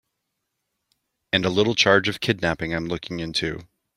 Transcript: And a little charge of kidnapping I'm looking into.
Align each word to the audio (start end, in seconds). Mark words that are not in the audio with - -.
And 1.31 1.45
a 1.45 1.51
little 1.51 1.75
charge 1.75 2.07
of 2.09 2.19
kidnapping 2.21 2.73
I'm 2.73 2.87
looking 2.87 3.19
into. 3.19 3.67